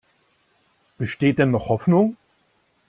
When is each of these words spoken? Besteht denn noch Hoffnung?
Besteht 0.97 1.37
denn 1.37 1.51
noch 1.51 1.69
Hoffnung? 1.69 2.17